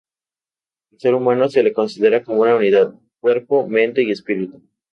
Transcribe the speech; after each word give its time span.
Al 0.91 0.99
ser 0.99 1.13
humano 1.13 1.47
se 1.47 1.61
le 1.61 1.73
considera 1.73 2.23
como 2.23 2.41
una 2.41 2.55
unidad: 2.55 2.95
cuerpo, 3.19 3.67
mente 3.67 4.01
y 4.01 4.09
espíritu. 4.09 4.59